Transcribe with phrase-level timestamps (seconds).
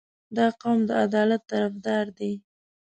[0.35, 2.33] •دا قوم د عدالت طرفدار دی.